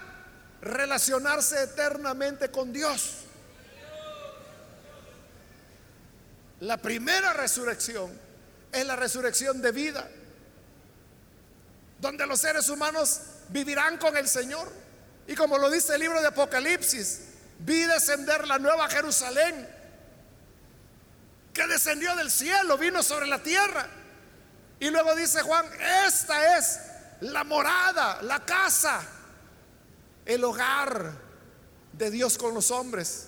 [0.62, 3.14] relacionarse eternamente con Dios.
[6.60, 8.12] La primera resurrección
[8.72, 10.10] es la resurrección de vida,
[12.00, 14.70] donde los seres humanos vivirán con el Señor.
[15.28, 17.22] Y como lo dice el libro de Apocalipsis,
[17.60, 19.68] vi descender la nueva Jerusalén,
[21.54, 23.88] que descendió del cielo, vino sobre la tierra.
[24.80, 25.66] Y luego dice Juan,
[26.08, 26.80] esta es
[27.22, 29.02] la morada, la casa,
[30.26, 31.12] el hogar
[31.94, 33.28] de Dios con los hombres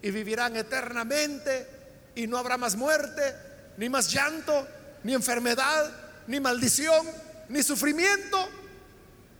[0.00, 1.66] y vivirán eternamente
[2.14, 3.34] y no habrá más muerte,
[3.78, 4.68] ni más llanto,
[5.02, 5.90] ni enfermedad,
[6.28, 7.04] ni maldición,
[7.48, 8.48] ni sufrimiento,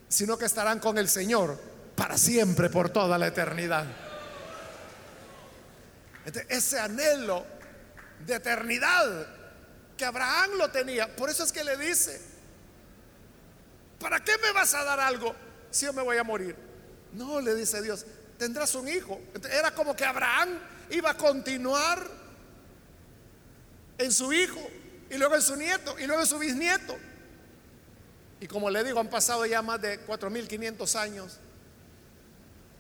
[0.09, 3.87] sino que estarán con el Señor para siempre, por toda la eternidad.
[6.49, 7.45] ese anhelo
[8.27, 9.27] de eternidad
[9.97, 12.21] que Abraham lo tenía, por eso es que le dice,
[14.01, 15.35] ¿para qué me vas a dar algo
[15.71, 16.57] si yo me voy a morir?
[17.13, 18.05] No, le dice Dios,
[18.39, 19.21] tendrás un hijo.
[19.51, 20.59] Era como que Abraham
[20.91, 22.05] iba a continuar
[23.99, 24.61] en su hijo
[25.11, 26.97] y luego en su nieto y luego en su bisnieto.
[28.41, 31.39] Y como le digo, han pasado ya más de 4.500 años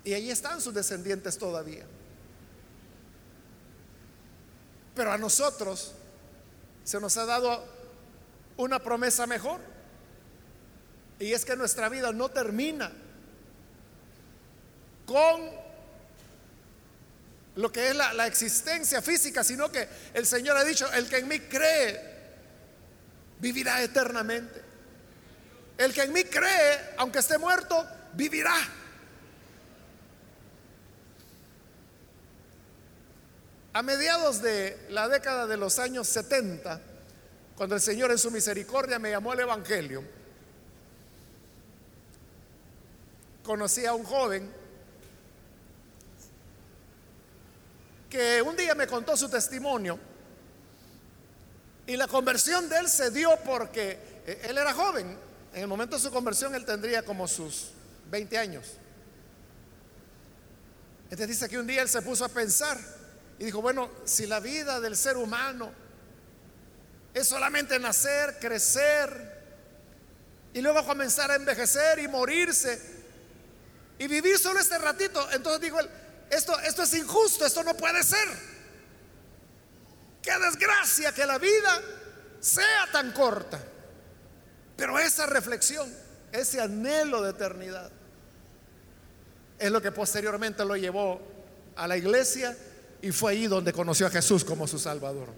[0.04, 1.86] y ahí están sus descendientes todavía.
[4.94, 5.92] Pero a nosotros
[6.84, 7.64] se nos ha dado
[8.58, 9.60] una promesa mejor.
[11.18, 12.92] Y es que nuestra vida no termina
[15.06, 15.50] con
[17.56, 21.18] lo que es la, la, existencia física, sino que el Señor ha dicho, el que
[21.18, 22.14] en mí cree,
[23.38, 24.62] vivirá eternamente.
[25.78, 28.56] El que en mí cree, aunque esté muerto, vivirá.
[33.74, 36.80] A mediados de la década de los años 70,
[37.56, 40.04] cuando el Señor en su misericordia me llamó al Evangelio,
[43.42, 44.48] conocí a un joven
[48.08, 49.98] que un día me contó su testimonio
[51.88, 55.18] y la conversión de él se dio porque eh, él era joven.
[55.52, 57.72] En el momento de su conversión él tendría como sus
[58.08, 58.74] 20 años.
[61.06, 62.78] Entonces dice que un día él se puso a pensar
[63.38, 65.72] y dijo, bueno, si la vida del ser humano
[67.12, 69.42] es solamente nacer, crecer
[70.52, 72.80] y luego comenzar a envejecer y morirse
[73.98, 75.88] y vivir solo este ratito, entonces dijo él,
[76.30, 78.28] esto, esto es injusto, esto no puede ser.
[80.22, 81.80] Qué desgracia que la vida
[82.40, 83.60] sea tan corta.
[84.76, 85.92] Pero esa reflexión,
[86.32, 87.90] ese anhelo de eternidad,
[89.58, 91.20] es lo que posteriormente lo llevó
[91.76, 92.56] a la iglesia
[93.04, 95.28] y fue ahí donde conoció a Jesús como su Salvador.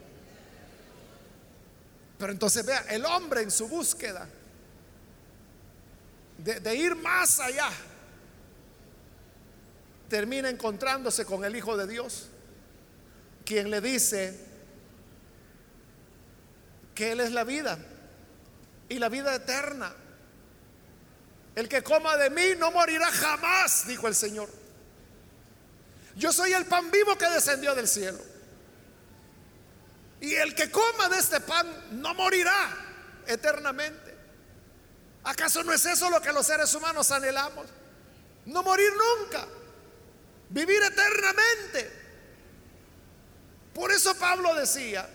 [2.16, 4.28] Pero entonces vea, el hombre en su búsqueda
[6.38, 7.68] de, ir más allá,
[10.08, 12.28] termina encontrándose con el Hijo de Dios,
[13.44, 14.38] quien le dice
[16.94, 17.80] que Él es la vida
[18.88, 19.92] y la vida eterna.
[21.56, 24.65] El que coma de mí no morirá jamás, dijo el Señor.
[26.16, 28.18] Yo soy el pan vivo que descendió del cielo.
[30.20, 31.66] Y el que coma de este pan
[32.00, 32.74] no morirá
[33.26, 34.16] eternamente.
[35.24, 37.66] ¿Acaso no es eso lo que los seres humanos anhelamos?
[38.46, 39.46] No morir nunca
[40.48, 41.90] vivir eternamente.
[43.74, 45.08] Por eso Pablo decía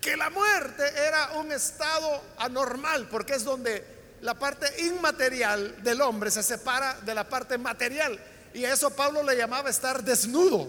[0.00, 6.30] que la muerte era un estado anormal, porque es donde la parte inmaterial del hombre
[6.30, 8.18] se separa de la parte material.
[8.58, 10.68] Y a eso Pablo le llamaba estar desnudo.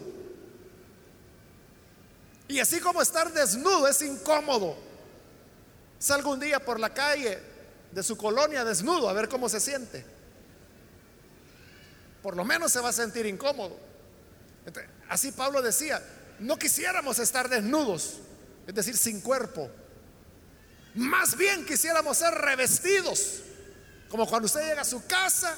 [2.47, 4.75] Y así como estar desnudo es incómodo.
[5.97, 7.39] Salga un día por la calle
[7.91, 10.05] de su colonia desnudo a ver cómo se siente
[12.21, 13.77] por lo menos se va a sentir incómodo.
[15.09, 16.01] así Pablo decía,
[16.39, 18.17] no quisiéramos estar desnudos,
[18.67, 19.69] es decir, sin cuerpo.
[20.95, 23.41] Más bien quisiéramos ser revestidos,
[24.09, 25.55] como cuando usted llega a su casa,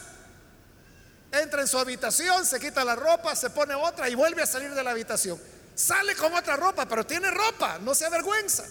[1.32, 4.74] entra en su habitación, se quita la ropa, se pone otra y vuelve a salir
[4.74, 5.40] de la habitación.
[5.74, 8.66] Sale con otra ropa, pero tiene ropa, no se avergüenza.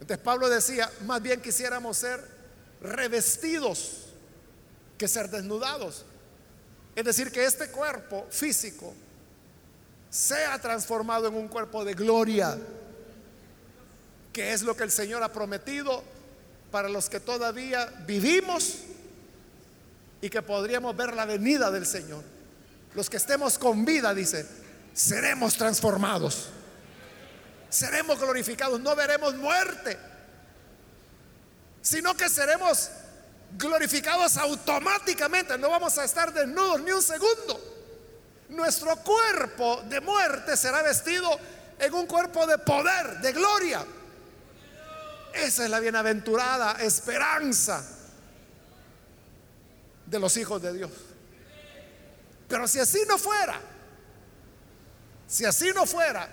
[0.00, 2.22] Entonces Pablo decía, más bien quisiéramos ser
[2.80, 4.06] revestidos
[4.96, 6.04] que ser desnudados.
[6.94, 8.94] Es decir, que este cuerpo físico
[10.08, 12.56] sea transformado en un cuerpo de gloria,
[14.32, 16.02] que es lo que el Señor ha prometido
[16.70, 18.78] para los que todavía vivimos
[20.26, 22.24] y que podríamos ver la venida del Señor.
[22.94, 24.44] Los que estemos con vida, dice,
[24.92, 26.48] seremos transformados,
[27.68, 29.96] seremos glorificados, no veremos muerte,
[31.80, 32.90] sino que seremos
[33.56, 37.76] glorificados automáticamente, no vamos a estar desnudos ni un segundo.
[38.48, 41.38] Nuestro cuerpo de muerte será vestido
[41.78, 43.86] en un cuerpo de poder, de gloria.
[45.32, 47.95] Esa es la bienaventurada esperanza
[50.06, 50.90] de los hijos de Dios.
[52.48, 53.60] Pero si así no fuera,
[55.26, 56.28] si así no fuera,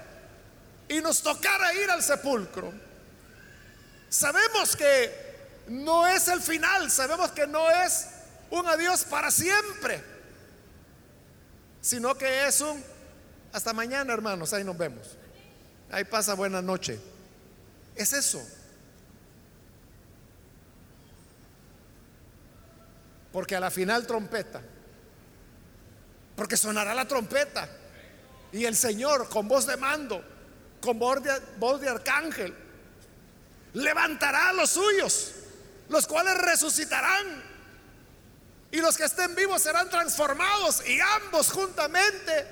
[0.88, 2.72] y nos tocara ir al sepulcro,
[4.10, 8.08] sabemos que no es el final, sabemos que no es
[8.52, 10.04] un adiós para siempre,
[11.82, 12.84] sino que es un
[13.54, 15.16] hasta mañana, hermanos, ahí nos vemos.
[15.92, 17.00] Ahí pasa buena noche.
[17.96, 18.44] Es eso.
[23.34, 24.62] Porque a la final trompeta.
[26.36, 27.68] Porque sonará la trompeta.
[28.52, 30.24] Y el Señor con voz de mando,
[30.80, 32.56] con voz de, voz de arcángel,
[33.74, 35.32] levantará a los suyos,
[35.90, 37.44] los cuales resucitarán.
[38.72, 42.48] Y los que estén vivos serán transformados y ambos juntamente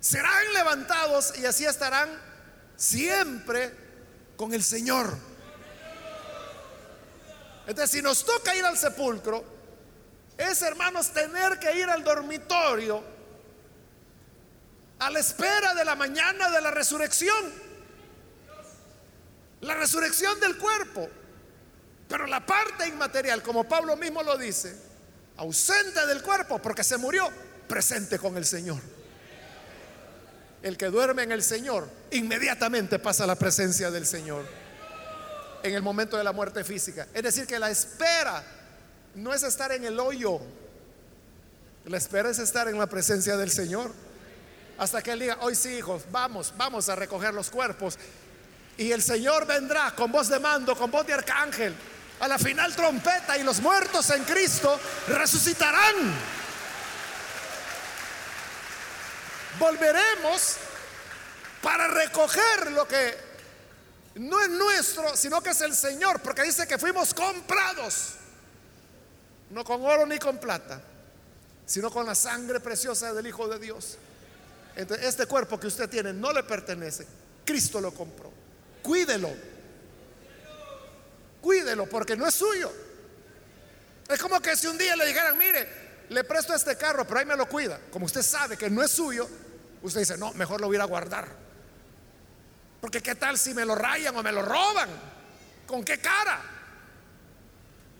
[0.00, 2.08] serán levantados y así estarán
[2.76, 3.72] siempre
[4.36, 5.16] con el Señor.
[7.66, 9.55] Entonces, si nos toca ir al sepulcro,
[10.38, 13.02] es, hermanos, tener que ir al dormitorio
[14.98, 17.52] a la espera de la mañana de la resurrección.
[19.60, 21.08] La resurrección del cuerpo.
[22.08, 24.76] Pero la parte inmaterial, como Pablo mismo lo dice,
[25.38, 27.30] ausente del cuerpo porque se murió,
[27.66, 28.80] presente con el Señor.
[30.62, 34.44] El que duerme en el Señor inmediatamente pasa a la presencia del Señor
[35.62, 37.08] en el momento de la muerte física.
[37.12, 38.42] Es decir, que la espera
[39.16, 40.40] no es estar en el hoyo,
[41.86, 43.92] la espera es estar en la presencia del Señor.
[44.78, 47.98] Hasta que Él diga, hoy sí, hijos, vamos, vamos a recoger los cuerpos.
[48.76, 51.74] Y el Señor vendrá con voz de mando, con voz de arcángel,
[52.20, 55.94] a la final trompeta y los muertos en Cristo resucitarán.
[59.58, 60.56] Volveremos
[61.62, 63.16] para recoger lo que
[64.16, 68.16] no es nuestro, sino que es el Señor, porque dice que fuimos comprados,
[69.50, 70.80] no con oro ni con plata,
[71.64, 73.98] sino con la sangre preciosa del Hijo de Dios.
[74.74, 77.06] Entonces, este cuerpo que usted tiene no le pertenece,
[77.44, 78.30] Cristo lo compró.
[78.82, 79.30] Cuídelo
[81.46, 82.72] cuídelo porque no es suyo.
[84.08, 85.68] Es como que si un día le dijeran, mire,
[86.08, 87.78] le presto este carro, pero ahí me lo cuida.
[87.92, 89.28] Como usted sabe que no es suyo,
[89.80, 91.28] usted dice, no, mejor lo voy a guardar.
[92.80, 94.88] Porque qué tal si me lo rayan o me lo roban.
[95.68, 96.40] ¿Con qué cara?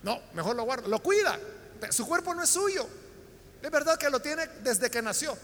[0.07, 0.87] No, mejor lo guardo.
[0.87, 1.37] Lo cuida.
[1.91, 2.87] Su cuerpo no es suyo.
[3.61, 5.37] Es verdad que lo tiene desde que nació.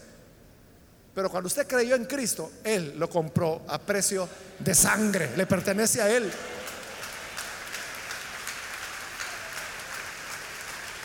[1.13, 4.27] Pero cuando usted creyó en Cristo, Él lo compró a precio
[4.59, 5.35] de sangre.
[5.35, 6.31] Le pertenece a Él.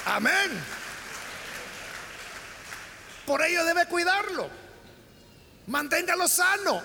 [0.07, 0.53] Amén.
[3.27, 4.49] Por ello debe cuidarlo.
[5.67, 6.81] Manténgalo sano.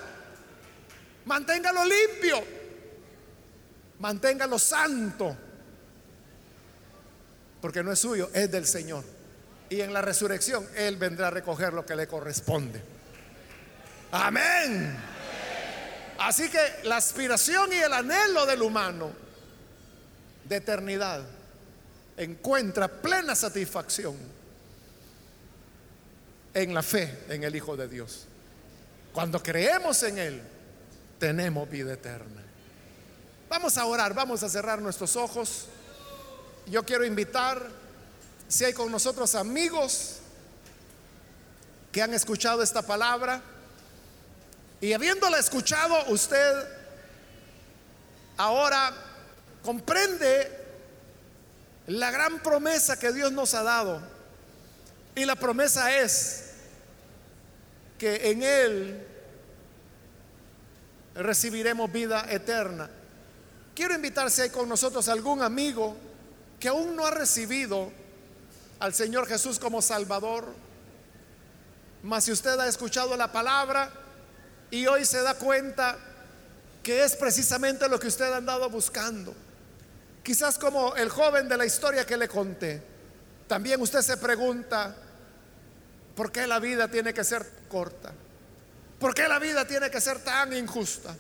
[1.26, 2.44] Manténgalo limpio.
[4.00, 5.38] Manténgalo santo.
[7.64, 9.06] Porque no es suyo, es del Señor.
[9.70, 12.82] Y en la resurrección Él vendrá a recoger lo que le corresponde.
[14.12, 14.94] Amén.
[16.20, 19.14] Así que la aspiración y el anhelo del humano
[20.44, 21.24] de eternidad
[22.18, 24.18] encuentra plena satisfacción
[26.54, 28.26] en la fe en el Hijo de Dios.
[29.14, 30.42] Cuando creemos en Él,
[31.18, 32.42] tenemos vida eterna.
[33.48, 35.70] Vamos a orar, vamos a cerrar nuestros ojos.
[36.68, 37.62] Yo quiero invitar,
[38.48, 40.18] si hay con nosotros amigos
[41.92, 43.42] que han escuchado esta palabra,
[44.80, 46.68] y habiéndola escuchado, usted
[48.38, 48.94] ahora
[49.64, 50.52] comprende
[51.88, 54.02] la gran promesa que Dios nos ha dado.
[55.16, 56.52] Y la promesa es
[57.98, 59.08] que en Él
[61.16, 62.90] recibiremos vida eterna.
[63.76, 65.96] Quiero invitarse con nosotros algún amigo
[66.64, 67.92] que aún no ha recibido
[68.80, 70.46] al Señor Jesús como Salvador.
[72.04, 73.92] Mas si usted ha escuchado la palabra
[74.72, 75.98] y hoy se da cuenta
[76.82, 79.36] que es precisamente lo que usted ha andado buscando
[80.24, 82.82] Quizás como el joven de la historia que le conté,
[83.46, 84.96] también usted se pregunta,
[86.16, 88.14] ¿por qué la vida tiene que ser corta?
[89.02, 91.14] ¿Por qué la vida tiene que ser tan injusta?